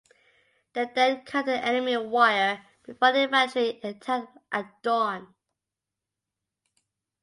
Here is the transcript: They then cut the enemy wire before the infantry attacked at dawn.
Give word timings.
They 0.73 0.89
then 0.95 1.25
cut 1.25 1.45
the 1.45 1.63
enemy 1.63 1.95
wire 1.95 2.65
before 2.87 3.11
the 3.11 3.21
infantry 3.21 3.79
attacked 3.83 4.35
at 4.51 4.81
dawn. 4.81 5.35